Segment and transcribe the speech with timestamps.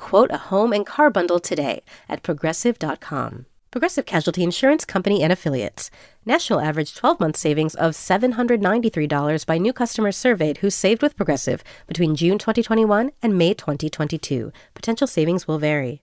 [0.00, 3.44] Quote a home and car bundle today at progressive.com.
[3.70, 5.90] Progressive Casualty Insurance Company and Affiliates.
[6.24, 11.62] National average 12 month savings of $793 by new customers surveyed who saved with Progressive
[11.86, 14.50] between June 2021 and May 2022.
[14.74, 16.00] Potential savings will vary.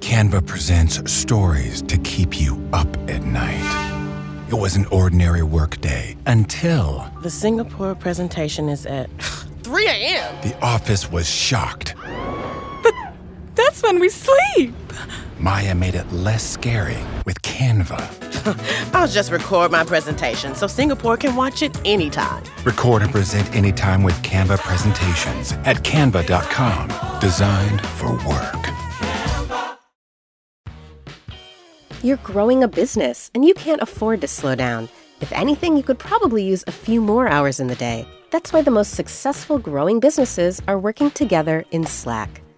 [0.00, 4.48] Canva presents stories to keep you up at night.
[4.48, 9.10] It was an ordinary workday until The Singapore presentation is at
[9.62, 10.34] 3 a.m.
[10.42, 11.94] the office was shocked.
[13.54, 14.74] That's when we sleep.
[15.38, 17.98] Maya made it less scary with Canva.
[18.94, 22.42] I'll just record my presentation so Singapore can watch it anytime.
[22.64, 27.20] Record and present anytime with Canva presentations at canva.com.
[27.20, 28.64] Designed for work.
[32.02, 34.88] You're growing a business and you can't afford to slow down.
[35.20, 38.06] If anything, you could probably use a few more hours in the day.
[38.30, 42.43] That's why the most successful growing businesses are working together in Slack.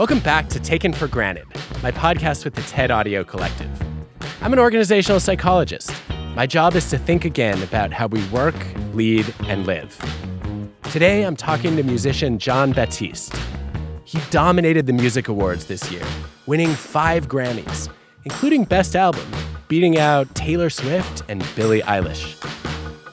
[0.00, 1.44] Welcome back to Taken for Granted,
[1.82, 3.68] my podcast with the TED Audio Collective.
[4.40, 5.92] I'm an organizational psychologist.
[6.34, 8.54] My job is to think again about how we work,
[8.94, 10.00] lead, and live.
[10.84, 13.36] Today, I'm talking to musician Jon Batiste.
[14.04, 16.06] He dominated the music awards this year,
[16.46, 17.90] winning five Grammys,
[18.24, 19.30] including Best Album,
[19.68, 22.42] beating out Taylor Swift and Billie Eilish.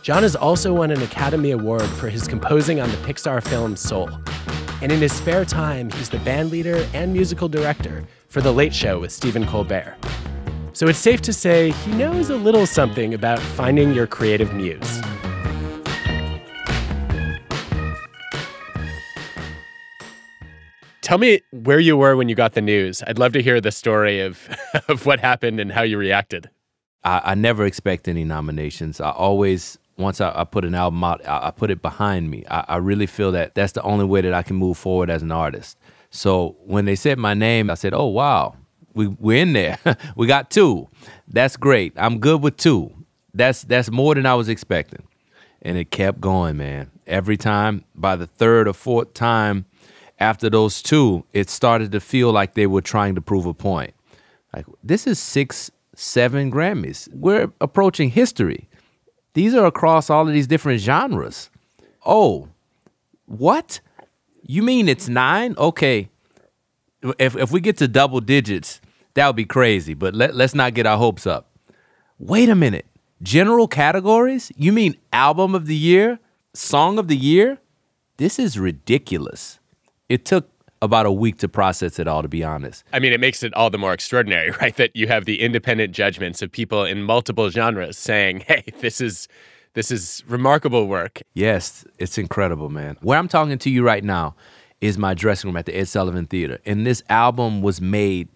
[0.03, 4.09] Jon has also won an Academy Award for his composing on the Pixar film Soul.
[4.81, 8.75] And in his spare time, he's the band leader and musical director for The Late
[8.75, 9.95] Show with Stephen Colbert.
[10.73, 15.01] So it's safe to say he knows a little something about finding your creative muse.
[21.01, 23.01] Tell me where you were when you got the news.
[23.07, 24.47] I'd love to hear the story of,
[24.87, 26.49] of what happened and how you reacted.
[27.03, 28.99] I, I never expect any nominations.
[28.99, 32.43] I always, once I, I put an album out, I, I put it behind me.
[32.49, 35.21] I, I really feel that that's the only way that I can move forward as
[35.21, 35.77] an artist.
[36.09, 38.55] So when they said my name, I said, "Oh wow,
[38.93, 39.77] we we're in there.
[40.15, 40.87] we got two.
[41.27, 41.93] That's great.
[41.97, 42.93] I'm good with two.
[43.33, 45.03] That's that's more than I was expecting."
[45.61, 46.91] And it kept going, man.
[47.07, 49.65] Every time, by the third or fourth time
[50.19, 53.93] after those two, it started to feel like they were trying to prove a point.
[54.55, 57.09] Like this is six, seven Grammys.
[57.13, 58.69] We're approaching history.
[59.37, 61.51] These are across all of these different genres.
[62.03, 62.49] Oh,
[63.27, 63.81] what?
[64.41, 65.53] You mean it's nine?
[65.59, 66.09] Okay.
[67.19, 68.81] If if we get to double digits,
[69.13, 69.93] that would be crazy.
[69.93, 71.51] But let, let's not get our hopes up.
[72.17, 72.87] Wait a minute.
[73.21, 74.51] General categories?
[74.55, 76.17] You mean album of the year?
[76.55, 77.59] Song of the year?
[78.17, 79.59] This is ridiculous.
[80.09, 80.49] It took
[80.81, 82.83] about a week to process it all, to be honest.
[82.93, 84.75] I mean, it makes it all the more extraordinary, right?
[84.75, 89.27] That you have the independent judgments of people in multiple genres saying, "Hey, this is
[89.73, 92.97] this is remarkable work." Yes, it's incredible, man.
[93.01, 94.35] Where I'm talking to you right now
[94.79, 98.29] is my dressing room at the Ed Sullivan Theater, and this album was made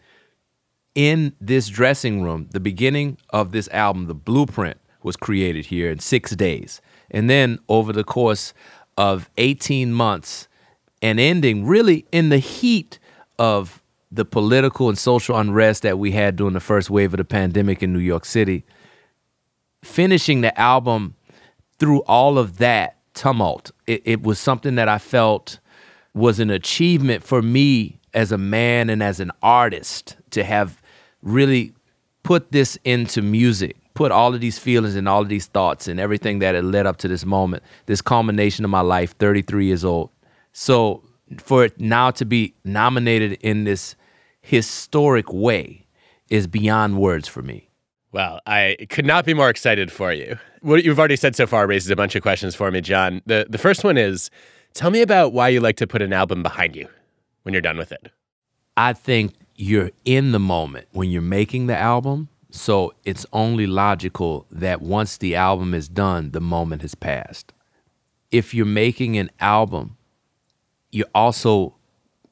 [0.95, 2.47] in this dressing room.
[2.51, 7.59] The beginning of this album, the blueprint, was created here in six days, and then
[7.69, 8.53] over the course
[8.97, 10.47] of 18 months
[11.01, 12.99] and ending really in the heat
[13.39, 13.81] of
[14.11, 17.81] the political and social unrest that we had during the first wave of the pandemic
[17.81, 18.65] in New York City,
[19.83, 21.15] finishing the album
[21.79, 25.59] through all of that tumult, it, it, was something that I felt
[26.13, 30.81] was an achievement for me as a man and as an artist to have
[31.21, 31.73] really
[32.23, 35.99] put this into music put all of these feelings and all of these thoughts and
[35.99, 39.83] everything that had led up to this moment, this culmination of my life, 33 years
[39.83, 40.09] old.
[40.53, 41.03] So
[41.39, 43.95] for it now to be nominated in this
[44.41, 45.85] historic way
[46.29, 47.69] is beyond words for me.
[48.11, 50.37] Well, I could not be more excited for you.
[50.61, 53.21] What you've already said so far raises a bunch of questions for me, Jon.
[53.25, 54.29] The the first one is
[54.73, 56.87] tell me about why you like to put an album behind you
[57.43, 58.11] when you're done with it.
[58.75, 64.45] I think you're in the moment when you're making the album, so it's only logical
[64.51, 67.53] that once the album is done, the moment has passed.
[68.29, 69.97] If you're making an album,
[70.91, 71.75] you're also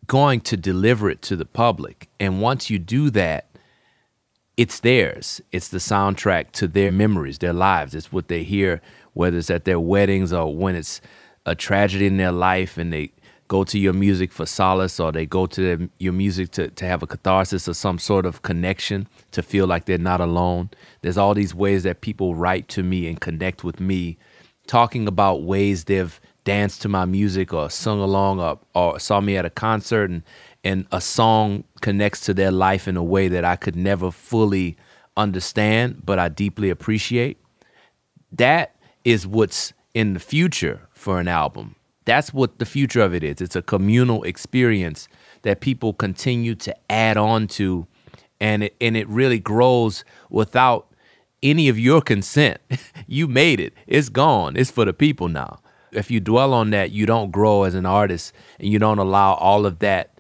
[0.08, 2.10] going to deliver it to the public.
[2.20, 3.48] And once you do that,
[4.58, 5.40] it's theirs.
[5.52, 7.96] It's the soundtrack to their memories, their lives.
[7.96, 8.82] It's what they hear,
[9.14, 11.00] whether it's at their weddings or when it's
[11.46, 13.12] a tragedy in their life and they
[13.48, 16.86] go to your music for solace or they go to their, your music to, to
[16.86, 20.70] have a catharsis or some sort of connection to feel like they're not alone.
[21.02, 24.18] There's all these ways that people write to me and connect with me,
[24.68, 29.38] talking about ways they've danced to my music or sung along or, or saw me
[29.38, 30.24] at a concert and
[30.64, 34.76] and a song connects to their life in a way that I could never fully
[35.16, 37.38] understand, but I deeply appreciate.
[38.32, 38.76] That
[39.06, 41.76] is what's in the future for an album.
[42.06, 43.42] That's what the future of it is.
[43.42, 45.08] It's a communal experience
[45.44, 47.86] that people continue to add on to
[48.42, 50.88] and it and it really grows without
[51.44, 52.60] any of your consent.
[53.08, 53.76] you made it.
[53.86, 54.58] It's gone.
[54.58, 55.60] It's for the people now.
[55.92, 59.34] If you dwell on that, you don't grow as an artist and you don't allow
[59.34, 60.12] all of that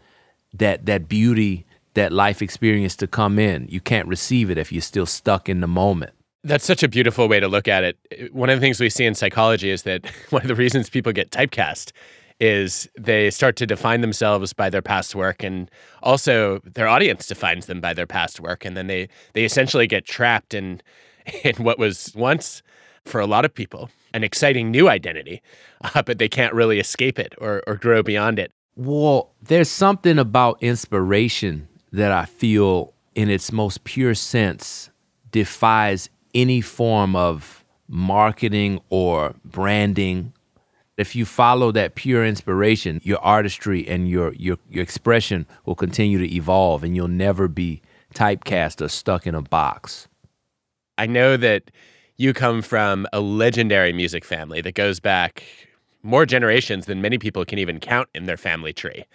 [0.53, 3.67] that that beauty, that life experience to come in.
[3.69, 6.13] You can't receive it if you're still stuck in the moment.
[6.43, 8.33] That's such a beautiful way to look at it.
[8.33, 11.11] One of the things we see in psychology is that one of the reasons people
[11.11, 11.91] get typecast
[12.39, 15.69] is they start to define themselves by their past work and
[16.01, 20.05] also their audience defines them by their past work and then they they essentially get
[20.05, 20.81] trapped in
[21.43, 22.63] in what was once
[23.03, 25.41] for a lot of people an exciting new identity
[25.95, 30.17] uh, but they can't really escape it or or grow beyond it well, there's something
[30.17, 34.89] about inspiration that I feel in its most pure sense
[35.31, 40.31] defies any form of marketing or branding.
[40.95, 46.17] If you follow that pure inspiration, your artistry and your, your, your expression will continue
[46.17, 47.81] to evolve and you'll never be
[48.13, 50.07] typecast or stuck in a box.
[50.97, 51.69] I know that
[52.19, 55.45] you come from a legendary music family that goes back
[56.03, 59.05] more generations than many people can even count in their family tree.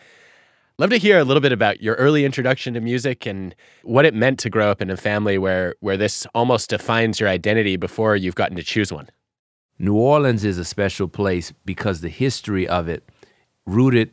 [0.78, 4.14] Love to hear a little bit about your early introduction to music and what it
[4.14, 8.16] meant to grow up in a family where where this almost defines your identity before
[8.16, 9.08] you've gotten to choose one.
[9.78, 13.06] New Orleans is a special place because the history of it
[13.66, 14.10] rooted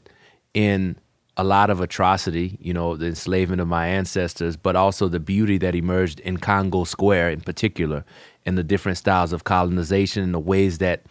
[0.54, 0.98] in
[1.38, 5.58] a lot of atrocity, you know, the enslavement of my ancestors, but also the beauty
[5.60, 8.04] that emerged in Congo Square in particular,
[8.46, 11.04] and the different styles of colonization and the ways that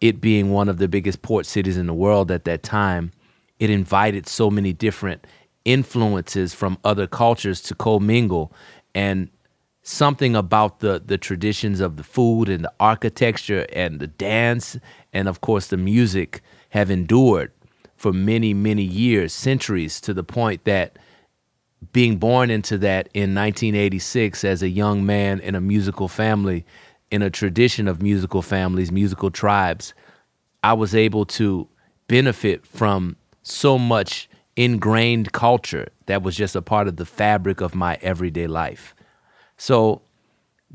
[0.00, 3.12] it being one of the biggest port cities in the world at that time,
[3.58, 5.26] it invited so many different
[5.64, 8.52] influences from other cultures to commingle.
[8.94, 9.30] And
[9.86, 14.76] something about the the traditions of the food and the architecture and the dance
[15.12, 17.52] and of course the music have endured
[17.96, 20.98] for many many years centuries to the point that
[21.92, 26.64] being born into that in 1986 as a young man in a musical family
[27.10, 29.94] in a tradition of musical families, musical tribes,
[30.62, 31.68] I was able to
[32.08, 37.74] benefit from so much ingrained culture that was just a part of the fabric of
[37.74, 38.94] my everyday life.
[39.56, 40.02] So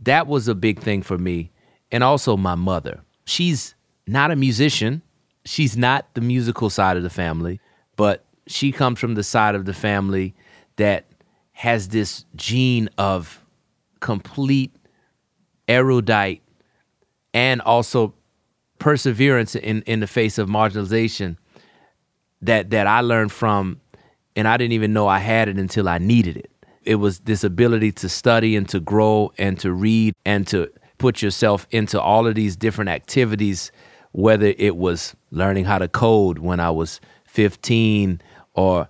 [0.04, 1.52] that was a big thing for me.
[1.92, 3.02] And also my mother.
[3.26, 3.76] She's
[4.08, 5.02] not a musician,
[5.46, 7.60] she's not the musical side of the family,
[7.96, 10.36] but she comes from the side of the family
[10.76, 11.06] that
[11.54, 13.44] has this gene of
[14.00, 14.76] complete
[15.68, 16.42] erudite,
[17.34, 18.14] and also
[18.80, 21.38] perseverance in, in the face of marginalization
[22.42, 23.80] that that I learned from
[24.36, 26.52] and I didn't even know I had it until I needed it.
[26.84, 31.22] It was this ability to study and to grow and to read and to put
[31.22, 33.72] yourself into all of these different activities
[34.12, 38.22] whether it was learning how to code when I was 15
[38.54, 38.88] or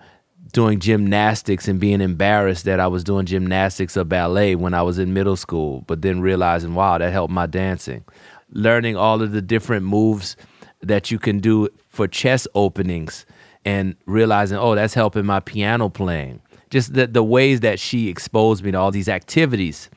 [0.51, 4.99] doing gymnastics and being embarrassed that I was doing gymnastics or ballet when I was
[4.99, 8.03] in middle school, but then realizing, wow, that helped my dancing.
[8.49, 10.35] Learning all of the different moves
[10.81, 13.25] that you can do for chess openings
[13.63, 16.41] and realizing, oh, that's helping my piano playing.
[16.69, 19.89] Just the, the ways that she exposed me to all these activities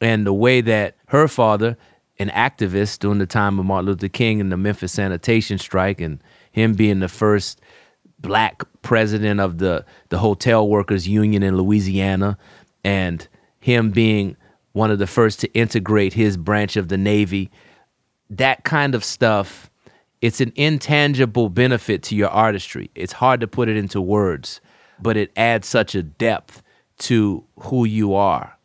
[0.00, 1.76] and the way that her father,
[2.18, 6.22] an activist during the time of Martin Luther King and the Memphis sanitation strike, and
[6.52, 7.60] him being the first
[8.18, 12.38] black president of the the hotel workers union in Louisiana
[12.84, 13.28] and
[13.60, 14.36] him being
[14.72, 17.50] one of the first to integrate his branch of the Navy.
[18.30, 19.70] That kind of stuff,
[20.20, 22.90] it's an intangible benefit to your artistry.
[22.94, 24.60] It's hard to put it into words,
[25.00, 26.62] but it adds such a depth
[26.98, 28.55] to who you are.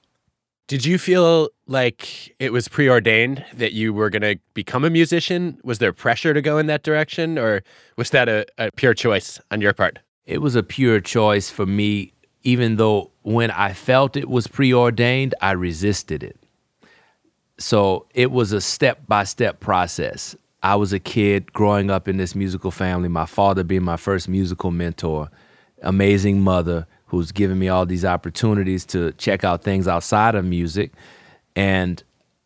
[0.71, 5.59] Did you feel like it was preordained that you were going to become a musician?
[5.65, 7.61] Was there pressure to go in that direction, or
[7.97, 9.99] was that a, a pure choice on your part?
[10.25, 12.13] It was a pure choice for me,
[12.43, 16.39] even though when I felt it was preordained, I resisted it.
[17.57, 20.37] So it was a step by step process.
[20.63, 24.29] I was a kid growing up in this musical family, my father being my first
[24.29, 25.29] musical mentor,
[25.81, 30.93] amazing mother who's given me all these opportunities to check out things outside of music.
[31.57, 32.01] And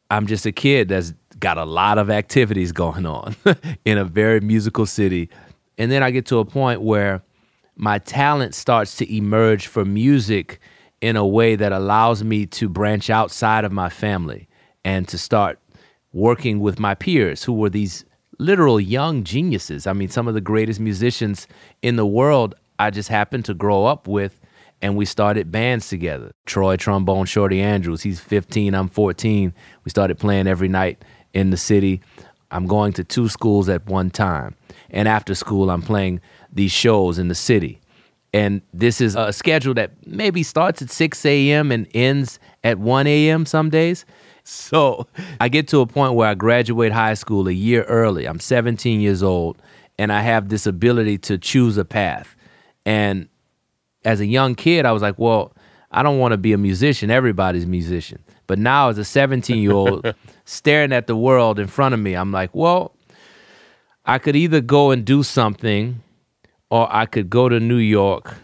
[0.10, 3.36] I'm just a kid that's got a lot of activities going on
[3.86, 5.30] in a very musical city.
[5.78, 7.22] And then I get to a point where
[7.76, 10.60] my talent starts to emerge for music
[11.00, 14.48] in a way that allows me to branch outside of my family
[14.84, 15.60] and to start
[16.12, 18.04] working with my peers who were these
[18.40, 19.86] literal young geniuses.
[19.86, 21.48] I mean, some of the greatest musicians
[21.84, 24.40] in the world I just happened to grow up with
[24.86, 26.30] and we started bands together.
[26.46, 29.52] Troy trombone, Shorty Andrews, he's 15, I'm 14.
[29.84, 32.02] We started playing every night in the city.
[32.52, 34.54] I'm going to two schools at one time.
[34.92, 36.22] And after school, I'm playing
[36.54, 37.82] these shows in the city.
[38.32, 41.72] And this is a schedule that maybe starts at 6 a.m.
[41.72, 43.48] and ends at 1 a.m.
[43.48, 44.06] some days.
[44.44, 45.08] So
[45.42, 48.28] I get to a point where I graduate high school a year early.
[48.28, 49.60] I'm 17 years old,
[49.98, 52.36] and I have this ability to choose a path.
[52.86, 53.30] And
[54.06, 55.54] as a young kid, I was like, well,
[55.92, 57.12] I don't want to be a musician.
[57.12, 58.24] Everybody's a musician.
[58.48, 60.14] But now, as a 17 year old,
[60.46, 62.96] staring at the world in front of me, I'm like, well,
[64.06, 66.02] I could either go and do something
[66.70, 68.36] or I could go to New York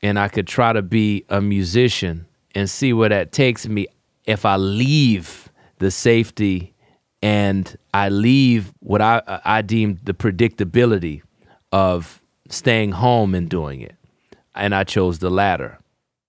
[0.00, 3.86] and I could try to be a musician and see where that takes me
[4.24, 6.74] if I leave the safety
[7.22, 11.22] and I leave what I I deem the predictability
[11.72, 13.96] of staying home and doing it.
[14.54, 15.78] And I chose the latter.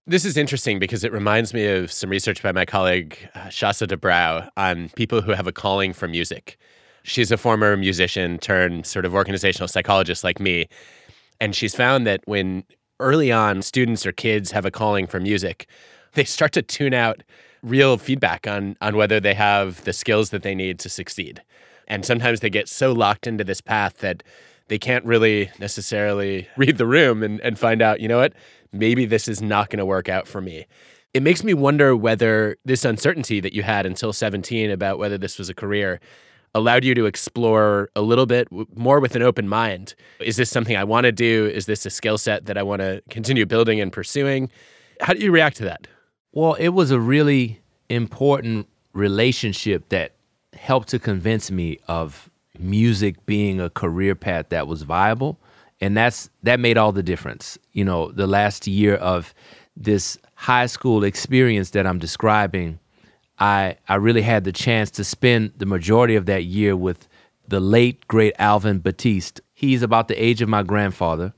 [0.06, 3.88] This is interesting because it reminds me of some research by my colleague uh, Shasta
[3.88, 6.58] Dobrow on people who have a calling for music.
[7.04, 10.68] She's a former musician turned sort of organizational psychologist like me.
[11.40, 12.64] And she's found that when
[13.00, 15.68] early on students or kids have a calling for music,
[16.14, 17.24] they start to tune out
[17.62, 21.42] real feedback on on whether they have the skills that they need to succeed.
[21.88, 24.24] And sometimes they get so locked into this path that
[24.68, 28.34] they can't really necessarily read the room and, and find out, you know what,
[28.72, 30.66] maybe this is not going to work out for me.
[31.14, 35.38] It makes me wonder whether this uncertainty that you had until 17 about whether this
[35.38, 36.00] was a career
[36.56, 39.96] allowed you to explore a little bit more with an open mind.
[40.20, 41.50] Is this something I want to do?
[41.54, 44.50] Is this a skill set that I want to continue building and pursuing?
[45.02, 45.88] How do you react to that?
[46.32, 50.14] Well, it was a really important relationship that
[50.54, 55.40] helped to convince me of music being a career path that was viable.
[55.82, 57.58] And that's that made all the difference.
[57.72, 59.34] You know the last year of
[59.76, 62.80] this high school experience that i'm describing
[63.40, 67.08] i i really had the chance to spend the majority of that year with
[67.48, 69.42] the late great alvin batiste.
[69.54, 71.34] He's about the age of my grandfather.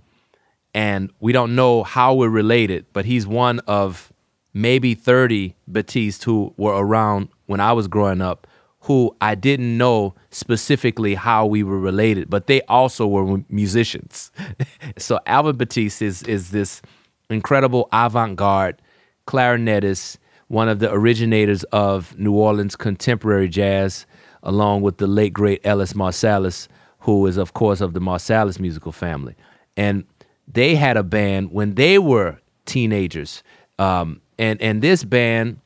[0.74, 4.12] And we don't know how we're related but he's one of
[4.54, 8.48] maybe 30 batiste who were around when i was growing up
[8.86, 14.32] who I didn't know specifically how we were related, but they also were musicians.
[15.00, 16.84] so Alvin Batiste is is this
[17.32, 18.80] incredible avant-garde
[19.26, 20.18] clarinetist,
[20.50, 24.06] one of the originators of New Orleans contemporary jazz,
[24.44, 26.68] along with the late great Ellis Marsalis,
[27.00, 29.36] who is of course of the Marsalis musical family.
[29.76, 30.06] And
[30.48, 33.42] they had a band when they were teenagers,
[33.80, 35.60] um, and and this band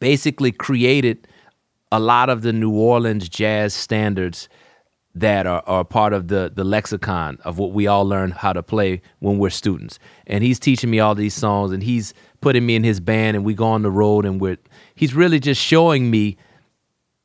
[0.00, 1.28] basically created
[1.92, 4.48] a lot of the New Orleans jazz standards
[5.14, 8.62] that are, are part of the the lexicon of what we all learn how to
[8.62, 9.98] play when we're students.
[10.26, 12.12] And he's teaching me all these songs and he's
[12.42, 14.58] putting me in his band and we go on the road and we're
[14.94, 16.36] he's really just showing me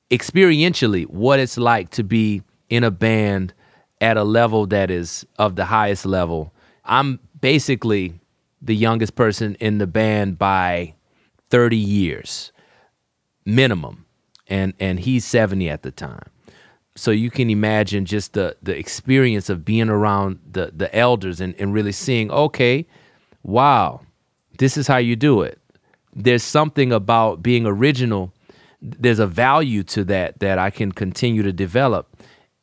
[0.10, 3.53] experientially what it's like to be in a band
[4.00, 6.53] at a level that is of the highest level.
[6.86, 8.20] I'm basically
[8.62, 10.94] the youngest person in the band by
[11.50, 12.53] 30 years
[13.46, 14.06] minimum
[14.51, 16.27] and and he's 70 at the time.
[16.96, 21.55] So you can imagine just the the experience of being around the the elders and,
[21.58, 22.86] and really seeing okay
[23.43, 24.01] wow
[24.62, 25.60] this is how you do it.
[26.13, 28.31] There's something about being original.
[28.81, 32.15] There's a value to that that i can continue to develop.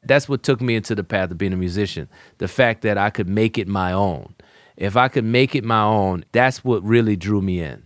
[0.04, 3.10] That's what took me into the path of being a musician the fact that i
[3.10, 4.34] could make it my own.
[4.76, 7.82] If i could make it my own that's what really drew me in.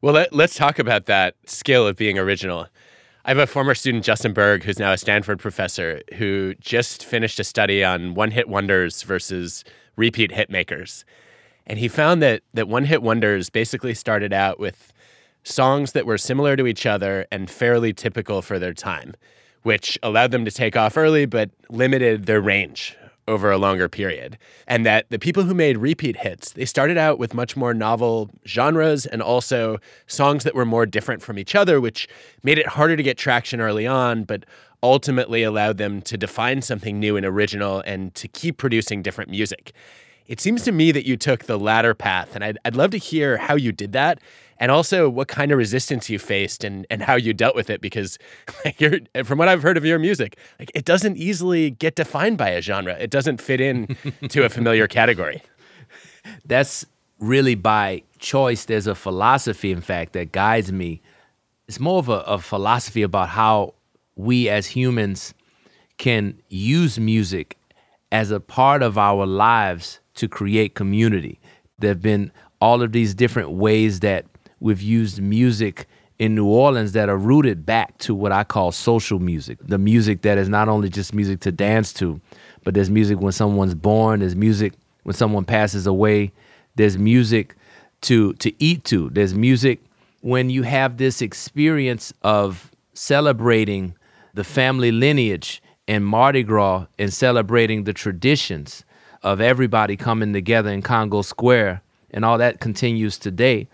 [0.00, 2.66] Well, let, us talk about that skill of being original.
[3.24, 7.38] I have a former student, Justin Berg, who's now a Stanford professor, who just finished
[7.38, 9.64] a study on one hit wonders versus
[9.94, 11.04] repeat hit makers.
[11.64, 14.92] And he found that, that one hit wonders basically started out with
[15.44, 19.14] songs that were similar to each other and fairly typical for their time,
[19.62, 22.96] which allowed them to take off early but limited their range
[23.28, 24.38] over a longer period.
[24.66, 28.30] And that the people who made repeat hits, they started out with much more novel
[28.46, 32.08] genres and also songs that were more different from each other, which
[32.42, 34.44] made it harder to get traction early on, but
[34.82, 39.72] ultimately allowed them to define something new and original and to keep producing different music.
[40.26, 42.98] It seems to me that you took the latter path, and I'd, I'd love to
[42.98, 44.20] hear how you did that
[44.58, 47.80] and also what kind of resistance you faced and, and how you dealt with it
[47.80, 48.16] because
[48.78, 52.50] you're, from what I've heard of your music, like it doesn't easily get defined by
[52.50, 52.94] a genre.
[52.94, 53.96] It doesn't fit in
[54.28, 55.42] to a familiar category.
[56.44, 56.86] That's
[57.18, 58.66] really by choice.
[58.66, 61.02] There's a philosophy, in fact, that guides me.
[61.66, 63.74] It's more of a, a philosophy about how
[64.14, 65.34] we as humans
[65.98, 67.58] can use music
[68.12, 71.40] as a part of our lives to create community.
[71.78, 74.26] There have been all of these different ways that
[74.60, 75.88] we've used music
[76.18, 79.58] in New Orleans that are rooted back to what I call social music.
[79.60, 82.20] The music that is not only just music to dance to,
[82.62, 86.30] but there's music when someone's born, there's music when someone passes away,
[86.76, 87.56] there's music
[88.02, 89.10] to to eat to.
[89.10, 89.80] There's music
[90.20, 93.96] when you have this experience of celebrating
[94.34, 98.84] the family lineage and Mardi Gras and celebrating the traditions
[99.22, 103.68] of everybody coming together in Congo Square and all that continues today.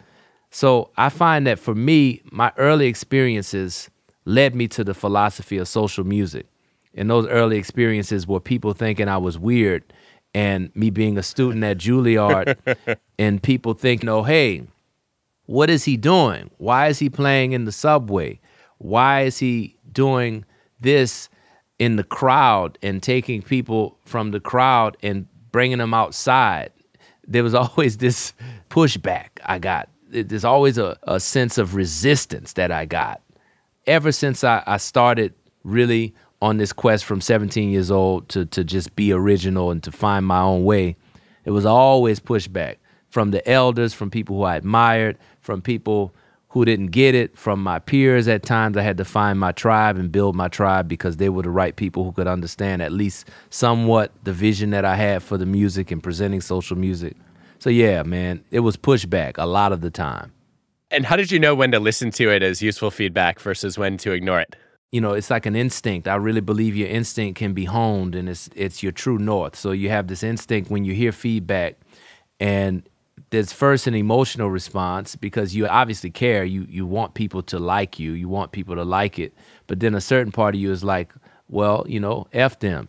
[0.50, 3.90] So I find that for me, my early experiences
[4.25, 6.47] led me to the philosophy of social music.
[6.95, 9.85] And those early experiences were people thinking I was weird
[10.35, 12.57] and me being a student at Juilliard
[13.19, 14.67] and people thinking, oh, hey,
[15.47, 16.50] what is he doing?
[16.59, 18.40] Why is he playing in the subway?
[18.78, 20.45] Why is he doing
[20.81, 21.28] this
[21.78, 25.26] in the crowd and taking people from the crowd and
[25.58, 26.71] bringing them outside?
[27.26, 28.32] There was always this
[28.71, 33.21] pushback I got there's always a, a sense of resistance that I got.
[33.86, 38.64] Ever since I, I started really on this quest from 17 years old to, to
[38.64, 40.97] just be original and to find my own way,
[41.44, 42.76] it was always pushback
[43.10, 46.14] from the elders, from people who I admired, from people
[46.50, 48.76] who didn't get it, from my peers at times.
[48.76, 51.76] I had to find my tribe and build my tribe because they were the right
[51.76, 55.91] people who could understand at least somewhat the vision that I had for the music
[55.91, 57.17] and presenting social music.
[57.58, 60.32] So yeah, man, it was pushback a lot of the time.
[60.91, 63.99] And how did you know when to listen to it as useful feedback versus when
[63.99, 64.56] to ignore it?
[64.91, 66.08] You know, it's like an instinct.
[66.08, 69.54] I really believe your instinct can be honed and it's it's your true north.
[69.54, 71.76] So you have this instinct when you hear feedback
[72.41, 72.87] and
[73.30, 76.45] there's first an emotional response because you obviously care.
[76.45, 78.12] You you want people to like you.
[78.12, 79.34] You want people to like it.
[79.67, 81.12] But then a certain part of you is like,
[81.49, 82.88] well, you know, F them.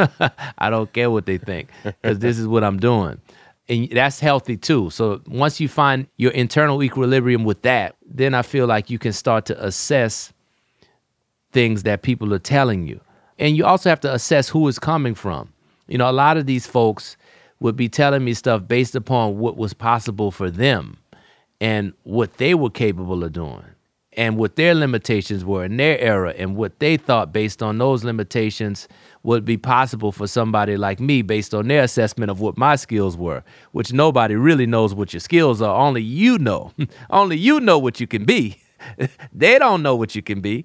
[0.58, 3.20] I don't care what they think because this is what I'm doing
[3.70, 4.90] and that's healthy too.
[4.90, 9.12] So once you find your internal equilibrium with that, then I feel like you can
[9.12, 10.32] start to assess
[11.52, 13.00] things that people are telling you.
[13.38, 15.52] And you also have to assess who is coming from.
[15.86, 17.16] You know, a lot of these folks
[17.60, 20.96] would be telling me stuff based upon what was possible for them
[21.60, 23.64] and what they were capable of doing
[24.14, 28.02] and what their limitations were in their era and what they thought based on those
[28.02, 28.88] limitations
[29.22, 33.16] would be possible for somebody like me based on their assessment of what my skills
[33.16, 33.42] were,
[33.72, 35.76] which nobody really knows what your skills are.
[35.76, 36.72] Only you know.
[37.10, 38.60] Only you know what you can be.
[39.32, 40.64] they don't know what you can be.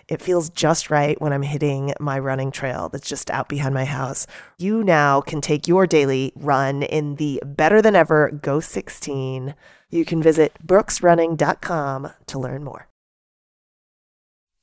[0.11, 3.85] it feels just right when I'm hitting my running trail that's just out behind my
[3.85, 4.27] house.
[4.57, 9.55] You now can take your daily run in the better than ever Ghost 16.
[9.89, 12.89] You can visit brooksrunning.com to learn more.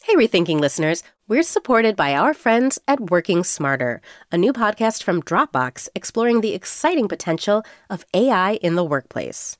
[0.04, 5.22] Hey, Rethinking listeners, we're supported by our friends at Working Smarter, a new podcast from
[5.22, 9.56] Dropbox exploring the exciting potential of AI in the workplace.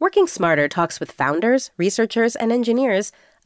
[0.00, 3.12] Working Smarter talks with founders, researchers, and engineers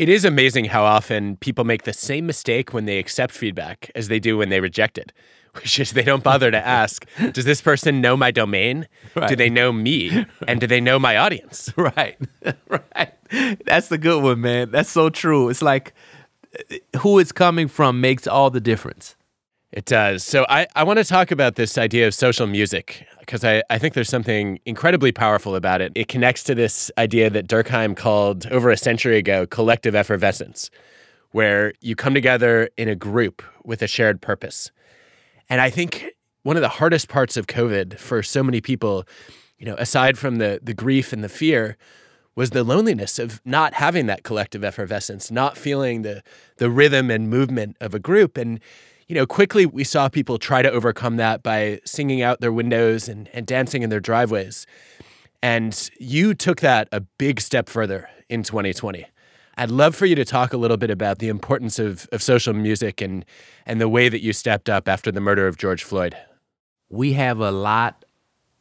[0.00, 4.08] It is amazing how often people make the same mistake when they accept feedback as
[4.08, 5.12] they do when they reject it,
[5.56, 8.88] which is they don't bother to ask, does this person know my domain?
[9.28, 10.24] Do they know me?
[10.48, 11.70] And do they know my audience?
[11.76, 12.16] Right.
[12.70, 13.12] right.
[13.66, 14.70] That's the good one, man.
[14.70, 15.50] That's so true.
[15.50, 15.92] It's like
[16.58, 19.16] uh, who it's coming from makes all the difference.
[19.72, 20.24] It does.
[20.24, 23.78] So I, I want to talk about this idea of social music because I, I
[23.78, 25.92] think there's something incredibly powerful about it.
[25.94, 30.70] It connects to this idea that Durkheim called over a century ago collective effervescence,
[31.30, 34.72] where you come together in a group with a shared purpose.
[35.48, 39.04] And I think one of the hardest parts of COVID for so many people,
[39.56, 41.76] you know, aside from the the grief and the fear,
[42.34, 46.24] was the loneliness of not having that collective effervescence, not feeling the
[46.56, 48.36] the rhythm and movement of a group.
[48.36, 48.58] And
[49.10, 53.08] you know, quickly we saw people try to overcome that by singing out their windows
[53.08, 54.68] and, and dancing in their driveways.
[55.42, 59.04] And you took that a big step further in 2020.
[59.56, 62.54] I'd love for you to talk a little bit about the importance of, of social
[62.54, 63.24] music and,
[63.66, 66.16] and the way that you stepped up after the murder of George Floyd.
[66.88, 68.04] We have a lot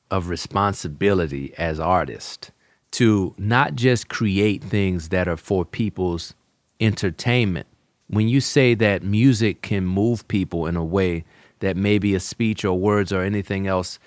[0.10, 2.50] of responsibility as artists
[2.94, 6.34] to not just create things that are for people's
[6.80, 7.68] entertainment.
[8.10, 11.26] When you say that music can move people in a way
[11.60, 14.00] that maybe a speech or words or anything else,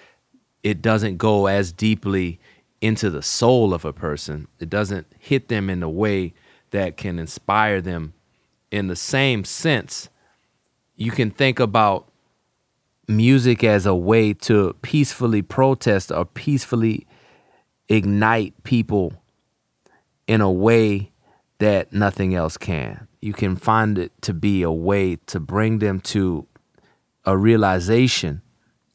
[0.63, 2.41] it doesn't go as deeply
[2.81, 4.49] into the soul of a person.
[4.59, 6.35] It doesn't hit them in a way
[6.71, 8.15] that can inspire them
[8.73, 10.09] in the same sense.
[10.97, 12.11] You can think about
[13.07, 17.07] music as a way to peacefully protest or peacefully
[17.89, 19.13] ignite people
[20.27, 21.13] in a way
[21.59, 23.07] that nothing else can.
[23.23, 26.47] You can find it to be a way to bring them to
[27.25, 28.43] a realization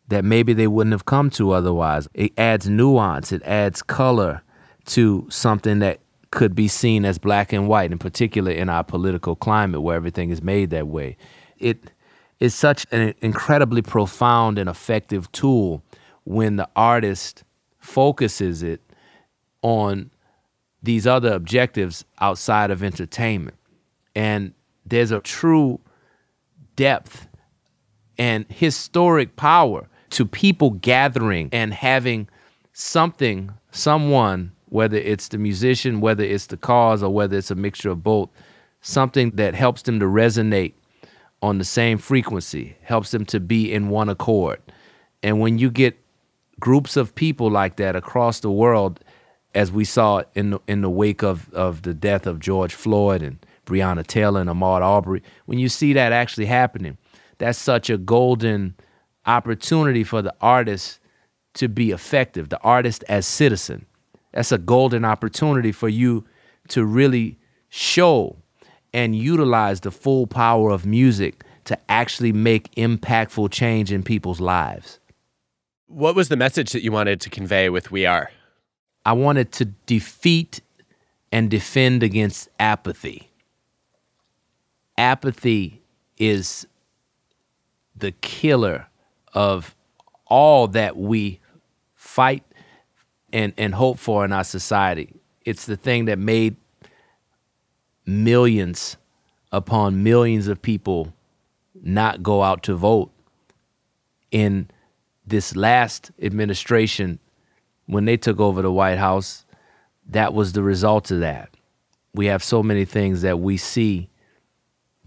[0.09, 2.07] that maybe they wouldn't have come to otherwise.
[2.13, 4.41] It adds nuance, it adds color
[4.87, 5.99] to something that
[6.31, 10.29] could be seen as black and white, in particular in our political climate where everything
[10.29, 11.17] is made that way.
[11.57, 11.91] It
[12.39, 15.83] is such an incredibly profound and effective tool
[16.25, 17.43] when the artist
[17.79, 18.81] focuses it
[19.61, 20.11] on
[20.83, 23.56] these other objectives outside of entertainment.
[24.17, 25.79] And there's a true
[26.75, 27.27] depth
[28.17, 32.27] and historic power to people gathering and having
[32.73, 37.91] something, someone, whether it's the musician, whether it's the cause, or whether it's a mixture
[37.91, 38.29] of both,
[38.81, 40.73] something that helps them to resonate
[41.43, 44.59] on the same frequency, helps them to be in one accord.
[45.21, 45.95] And when you get
[46.59, 48.99] groups of people like that across the world,
[49.53, 53.21] as we saw in the, in the wake of, of the death of George Floyd
[53.21, 56.97] and Breonna Taylor and Ahmaud Arbery, when you see that actually happening,
[57.37, 58.75] that's such a golden
[59.27, 60.99] opportunity for the artist
[61.53, 63.85] to be effective, the artist as citizen.
[64.31, 66.25] That's a golden opportunity for you
[66.69, 67.37] to really
[67.69, 68.37] show
[68.93, 74.99] and utilize the full power of music to actually make impactful change in people's lives.
[75.87, 78.31] What was the message that you wanted to convey with We Are?
[79.05, 80.61] I wanted to defeat
[81.31, 83.26] and defend against apathy.
[84.97, 85.81] Apathy
[86.17, 86.67] is
[87.95, 88.87] the killer
[89.33, 89.75] of
[90.25, 91.39] all that we
[91.95, 92.43] fight
[93.31, 95.13] and, and hope for in our society.
[95.45, 96.55] It's the thing that made
[98.05, 98.97] millions
[99.51, 101.13] upon millions of people
[101.81, 103.11] not go out to vote.
[104.31, 104.69] In
[105.25, 107.19] this last administration,
[107.85, 109.45] when they took over the White House,
[110.09, 111.49] that was the result of that.
[112.13, 114.09] We have so many things that we see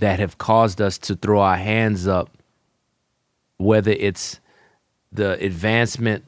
[0.01, 2.31] that have caused us to throw our hands up,
[3.59, 4.41] whether it's
[5.13, 6.25] the advancement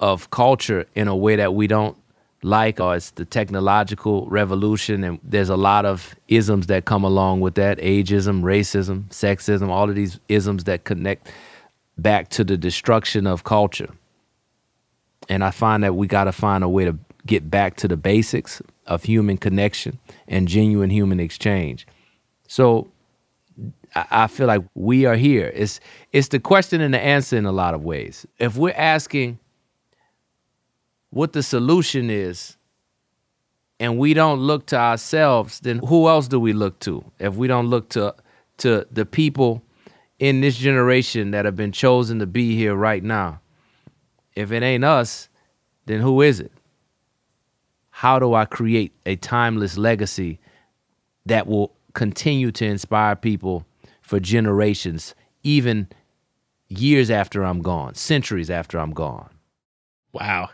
[0.00, 1.96] of culture in a way that we don't
[2.42, 5.02] like, or it's the technological revolution.
[5.02, 9.88] And there's a lot of isms that come along with that ageism, racism, sexism, all
[9.88, 11.30] of these isms that connect
[11.96, 13.90] back to the destruction of culture.
[15.28, 17.96] And I find that we got to find a way to get back to the
[17.96, 21.86] basics of human connection and genuine human exchange.
[22.48, 22.88] So
[23.94, 25.52] I feel like we are here.
[25.54, 25.80] It's
[26.12, 28.26] it's the question and the answer in a lot of ways.
[28.38, 29.38] If we're asking
[31.10, 32.56] what the solution is
[33.78, 37.04] and we don't look to ourselves, then who else do we look to?
[37.18, 38.14] If we don't look to
[38.58, 39.62] to the people
[40.18, 43.40] in this generation that have been chosen to be here right now.
[44.34, 45.28] If it ain't us,
[45.86, 46.52] then who is it?
[47.90, 50.38] How do I create a timeless legacy
[51.26, 53.66] that will continue to inspire people
[54.02, 55.88] for generations, even
[56.68, 59.30] years after I'm gone, centuries after I'm gone.
[60.12, 60.50] Wow.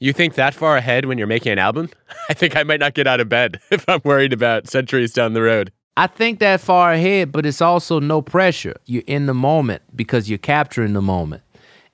[0.00, 1.88] You think that far ahead when you're making an album?
[2.28, 5.34] I think I might not get out of bed if I'm worried about centuries down
[5.34, 5.70] the road.
[5.96, 8.74] I think that far ahead, but it's also no pressure.
[8.86, 11.44] You're in the moment because you're capturing the moment.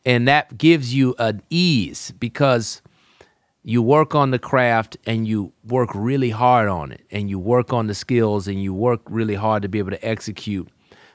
[0.06, 2.80] And that gives you an ease because
[3.68, 7.70] you work on the craft and you work really hard on it and you work
[7.70, 10.66] on the skills and you work really hard to be able to execute.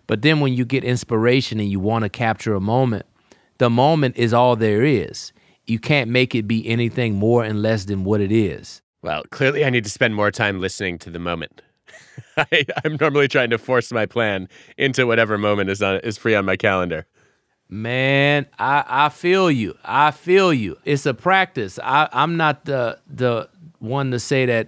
[0.06, 3.08] But then when you get inspiration and you want to capture a moment,
[3.58, 5.34] the moment is all there is.
[5.66, 8.84] You can't make it be anything more and less than what it is.
[9.02, 11.64] Well, clearly I need to spend more time listening to the moment.
[12.38, 16.36] I, am normally trying to force my plan into whatever moment is on is free
[16.36, 17.08] on my calendar.
[17.74, 19.76] Man, I, I feel you.
[19.84, 20.78] I feel you.
[20.86, 21.80] It's a practice.
[21.82, 24.68] I, I'm not the the one to say that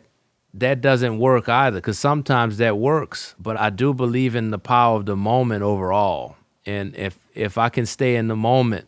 [0.55, 3.35] that doesn't work either, because sometimes that works.
[3.39, 6.35] But I do believe in the power of the moment overall.
[6.65, 8.87] And if if I can stay in the moment,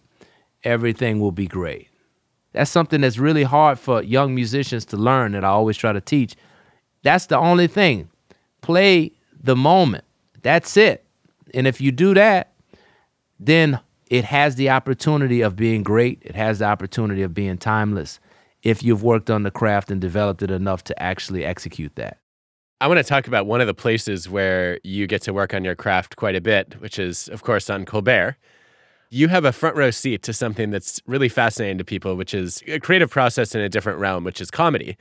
[0.64, 1.88] everything will be great.
[2.54, 6.02] That's something that's really hard for young musicians to learn that I always try to
[6.02, 6.36] teach.
[7.04, 8.10] That's the only thing
[8.62, 10.06] play the moment.
[10.42, 11.06] That's it.
[11.54, 12.52] And if you do that,
[13.40, 16.22] then it has the opportunity of being great.
[16.24, 18.20] It has the opportunity of being timeless
[18.64, 22.18] if you've worked on the craft and developed it enough to actually execute that.
[22.80, 25.64] I want to talk about one of the places where you get to work on
[25.64, 28.36] your craft quite a bit, which is, of course, on Colbert.
[29.10, 32.62] You have a front row seat to something that's really fascinating to people, which is
[32.68, 34.98] a creative process in a different realm, which is comedy.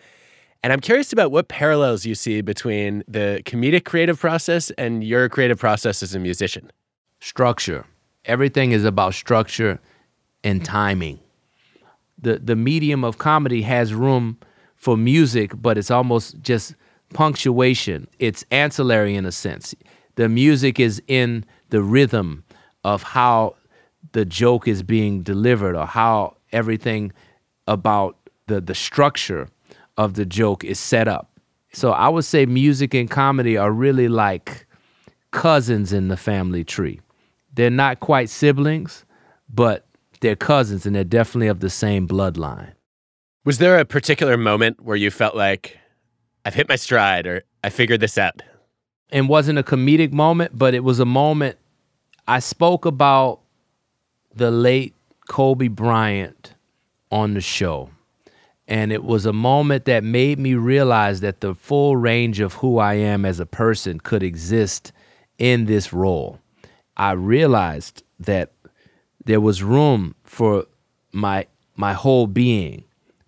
[0.62, 5.29] And I'm curious about what parallels you see between the comedic creative process and your
[5.29, 6.71] creative process as a musician.
[7.21, 7.85] Structure.
[8.27, 9.81] Everything is about structure
[10.45, 11.19] and timing.
[12.21, 14.39] The the medium of comedy has room
[14.77, 16.75] for music, but it's almost just
[17.15, 18.09] punctuation.
[18.19, 19.75] It's ancillary in a sense.
[20.17, 22.45] The music is in the rhythm
[22.85, 23.57] of how
[24.12, 27.12] the joke is being delivered or how everything
[27.67, 29.49] about the the structure
[29.97, 31.31] of the joke is set up.
[31.73, 34.67] So I would say music and comedy are really like
[35.31, 37.01] cousins in the family tree.
[37.57, 39.05] They're not quite siblings,
[39.53, 39.87] but
[40.21, 42.73] they're cousins and they're definitely of the same bloodline.
[43.45, 45.79] Was there a particular moment where you felt like
[46.45, 48.42] I've hit my stride or I figured this out?
[49.11, 51.57] It wasn't a comedic moment, but it was a moment
[52.29, 53.40] I spoke about
[54.35, 54.95] the late
[55.29, 56.55] Kobe Bryant
[57.11, 57.90] on the show.
[58.69, 62.79] And it was a moment that made me realize that the full range of who
[62.79, 64.92] I am as a person could exist
[65.38, 66.40] in this role.
[66.97, 68.53] I realized that
[69.25, 70.67] there was room for
[71.13, 72.85] my my whole being.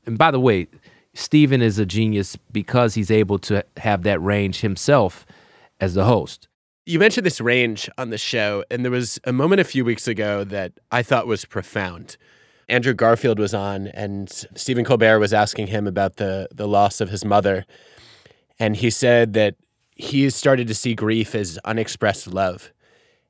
[0.06, 0.68] And by the way,
[1.14, 5.26] Stephen is a genius because he's able to have that range himself
[5.80, 6.48] as the host.
[6.86, 10.08] You mentioned this range on the show, and there was a moment a few weeks
[10.08, 12.16] ago that I thought was profound.
[12.68, 17.10] Andrew Garfield was on, and Stephen Colbert was asking him about the the loss of
[17.10, 17.66] his mother,
[18.58, 19.56] and he said that
[19.96, 22.72] he started to see grief as unexpressed love,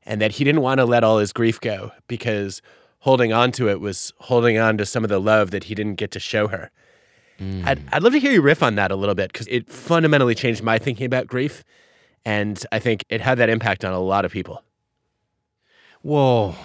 [0.08, 2.62] and that he didn't want to let all his grief go because
[3.00, 5.96] holding on to it was holding on to some of the love that he didn't
[5.96, 6.70] get to show her.
[7.38, 7.64] Mm.
[7.64, 10.34] I'd, I'd love to hear you riff on that a little bit because it fundamentally
[10.34, 11.62] changed my thinking about grief.
[12.24, 14.64] And I think it had that impact on a lot of people.
[16.00, 16.56] Whoa,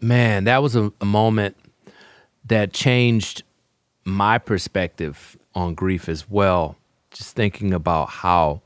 [0.00, 1.56] man, that was a, a moment
[2.44, 3.44] that changed
[4.04, 6.76] my perspective on grief as well.
[7.12, 8.60] Just thinking about how,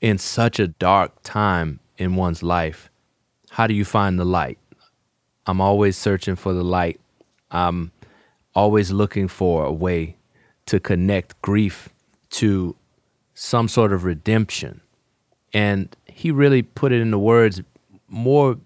[0.00, 2.88] in such a dark time in one's life,
[3.52, 4.58] how do you find the light?
[5.44, 6.98] I'm always searching for the light.
[7.50, 7.92] I'm
[8.54, 10.16] always looking for a way
[10.64, 11.90] to connect grief
[12.30, 12.74] to
[13.34, 14.80] some sort of redemption.
[15.52, 17.60] And he really put it into words
[18.08, 18.56] more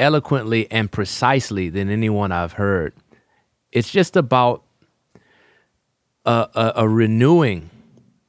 [0.00, 2.92] eloquently and precisely than anyone I've heard.
[3.70, 4.64] It's just about
[6.24, 7.70] a, a, a renewing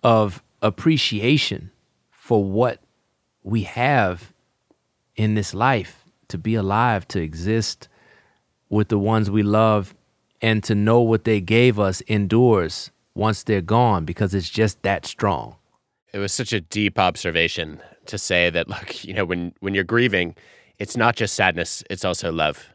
[0.04, 1.72] of appreciation
[2.12, 2.80] for what
[3.42, 4.34] we have
[5.18, 7.90] in this life to be alive, to exist
[8.70, 9.94] with the ones we love,
[10.42, 15.06] and to know what they gave us endures once they're gone because it's just that
[15.06, 15.56] strong.
[16.14, 19.84] It was such a deep observation to say that, look, you know, when, when you're
[19.84, 20.36] grieving,
[20.80, 22.70] it's not just sadness, it's also love.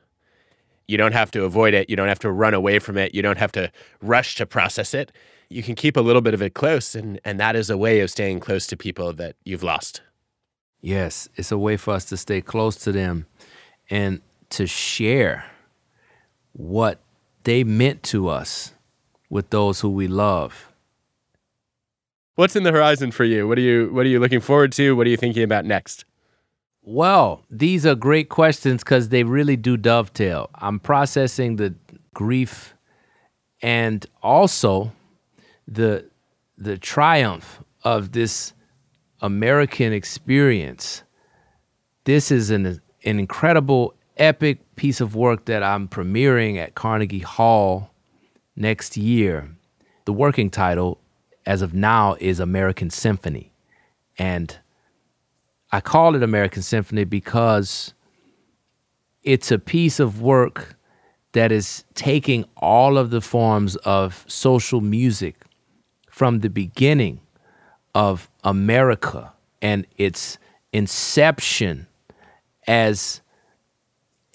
[0.89, 1.89] You don't have to avoid it.
[1.89, 3.15] You don't have to run away from it.
[3.15, 3.71] You don't have to
[4.03, 5.13] rush to process it.
[5.49, 8.01] You can keep a little bit of it close, and, and that is a way
[8.01, 10.03] of staying close to people that you've lost.
[10.83, 13.27] Yes, it's a way for us to stay close to them
[13.89, 15.47] and to share
[16.53, 17.01] what
[17.45, 18.73] they meant to us
[19.31, 20.73] with those who we love.
[22.35, 23.47] What's in the horizon for you?
[23.47, 24.97] What are you what are you looking forward to?
[24.97, 26.05] What are you thinking about next?
[26.83, 30.51] Well, these are great questions because they really do dovetail.
[30.57, 31.75] I'm processing the
[32.13, 32.75] grief
[33.63, 34.93] and also
[35.69, 36.07] the
[36.59, 38.53] the triumph of this
[39.23, 41.05] American experience.
[42.05, 42.67] This is an,
[43.05, 47.95] an incredible, epic piece of work that I'm premiering at Carnegie Hall
[48.57, 49.49] next year.
[50.05, 51.01] The working title,
[51.47, 53.53] as of now, is American Symphony.
[54.19, 54.59] And
[55.71, 57.95] I call it American Symphony because
[59.23, 60.77] it's a piece of work
[61.33, 65.37] that is taking all of the forms of social music
[66.11, 67.21] from the beginning
[67.95, 70.39] of America and its
[70.73, 71.87] inception
[72.67, 73.21] as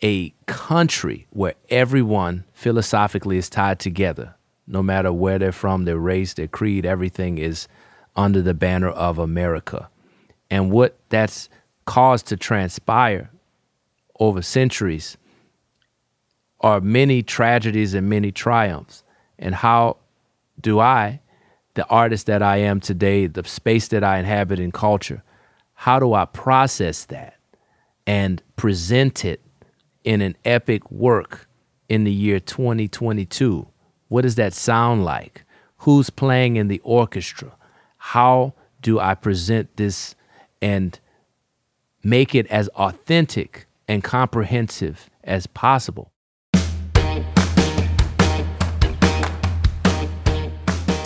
[0.03, 4.35] a country where everyone philosophically is tied together,
[4.67, 7.67] no matter where they're from, their race, their creed, everything is
[8.15, 9.89] under the banner of America.
[10.49, 11.49] And what that's
[11.85, 13.31] caused to transpire
[14.19, 15.17] over centuries
[16.59, 19.03] are many tragedies and many triumphs.
[19.39, 19.97] And how
[20.59, 21.21] do I,
[21.77, 25.23] the artist that I am today, the space that I inhabit in culture,
[25.75, 27.35] how do I process that
[28.07, 29.41] and present it
[30.03, 31.47] in an epic work
[31.87, 33.67] in the year 2022?
[34.07, 35.45] What does that sound like?
[35.81, 37.55] Who's playing in the orchestra?
[37.97, 40.15] How do I present this
[40.59, 40.99] and
[42.03, 46.11] make it as authentic and comprehensive as possible?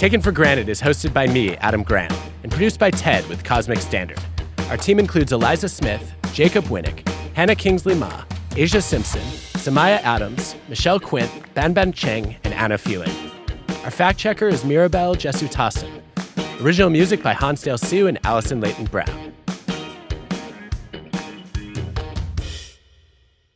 [0.01, 2.11] Taken for Granted is hosted by me, Adam Grant,
[2.41, 4.17] and produced by TED with Cosmic Standard.
[4.69, 8.23] Our team includes Eliza Smith, Jacob Winik, Hannah Kingsley Ma,
[8.57, 9.21] Aja Simpson,
[9.61, 13.11] Samiah Adams, Michelle Quint, Ban Ban Cheng, and Anna Phelan.
[13.83, 16.01] Our fact checker is Mirabelle Jesutassen.
[16.63, 19.33] Original music by Hansdale Hsu and Allison Leyton Brown.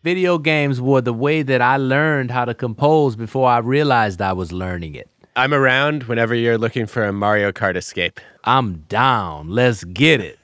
[0.04, 4.34] Video games were the way that I learned how to compose before I realized I
[4.34, 5.10] was learning it.
[5.38, 8.22] I'm around whenever you're looking for a Mario Kart escape.
[8.46, 9.50] I'm down.
[9.50, 10.40] Let's get it.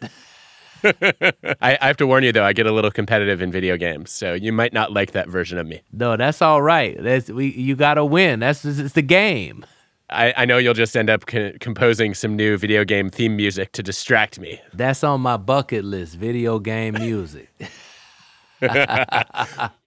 [1.62, 4.12] I, I, have to warn you though, I get a little competitive in video games,
[4.12, 5.82] so you might not like that version of me.
[5.94, 7.02] No, that's all right.
[7.02, 8.40] That's we, you got to win.
[8.40, 9.66] That's it's the game.
[10.10, 13.72] I, I know you'll just end up co- composing some new video game theme music
[13.74, 14.60] to distract me.
[14.74, 17.50] That's on my bucket list: video game music.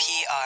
[0.00, 0.39] PR.